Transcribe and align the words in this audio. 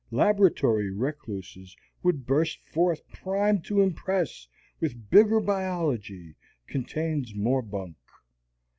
Laboratory 0.09 0.89
recluses 0.91 1.77
would 2.01 2.25
burst 2.25 2.59
forth 2.67 3.07
primed 3.09 3.63
to 3.65 3.81
impress 3.83 4.47
with 4.79 5.11
Bigger 5.11 5.39
Biology 5.39 6.33
Contains 6.65 7.35
More 7.35 7.61
Bunk. 7.61 7.97